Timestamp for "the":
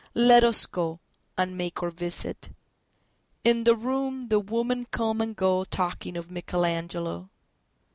3.65-3.75, 4.29-4.39